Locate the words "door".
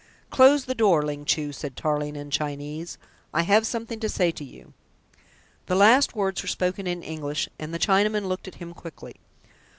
0.73-1.03